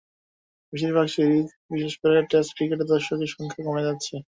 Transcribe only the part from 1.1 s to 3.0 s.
series, বিশেষ করে test ক্রিকেটে